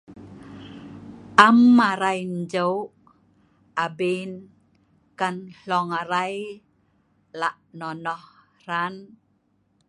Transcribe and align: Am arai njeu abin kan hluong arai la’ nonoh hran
Am 1.47 1.59
arai 1.91 2.21
njeu 2.37 2.73
abin 3.85 4.31
kan 5.19 5.35
hluong 5.59 5.89
arai 6.01 6.35
la’ 7.39 7.49
nonoh 7.79 8.23
hran 8.61 8.93